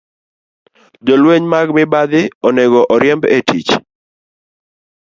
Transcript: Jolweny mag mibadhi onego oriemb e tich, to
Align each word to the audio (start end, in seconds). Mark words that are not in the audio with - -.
Jolweny 1.05 1.45
mag 1.53 1.67
mibadhi 1.75 2.21
onego 2.47 2.81
oriemb 2.95 3.23
e 3.37 3.39
tich, 3.47 3.69
to 3.75 3.83